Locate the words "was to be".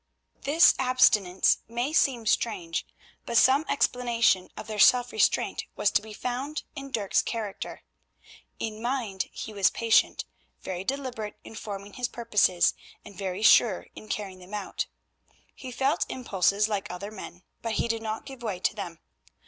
5.75-6.11